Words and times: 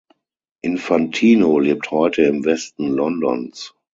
Infantino 0.65 1.59
lebt 1.59 1.91
heute 1.91 2.23
im 2.23 2.43
Westen 2.43 2.87
Londons. 2.89 3.75